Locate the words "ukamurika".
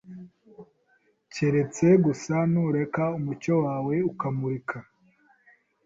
4.11-4.77